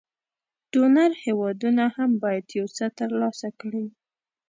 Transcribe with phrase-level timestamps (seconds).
[0.71, 3.85] ډونر هېوادونه هم باید یو څه تر لاسه کړي.